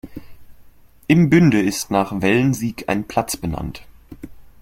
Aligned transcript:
In 1.05 1.29
Bünde 1.29 1.61
ist 1.61 1.91
nach 1.91 2.21
Wellensiek 2.23 2.85
ein 2.87 3.07
Platz 3.07 3.37
benannt. 3.37 3.83